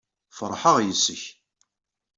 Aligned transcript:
Feṛḥeɣ 0.37 0.77
yes-k. 0.81 1.23